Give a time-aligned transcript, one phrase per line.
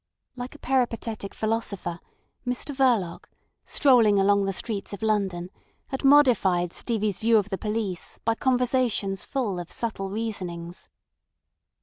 [0.35, 1.99] Like a peripatetic philosopher,
[2.43, 3.25] Mr Verloc,
[3.63, 5.51] strolling along the streets of London,
[5.89, 10.89] had modified Stevie's view of the police by conversations full of subtle reasonings.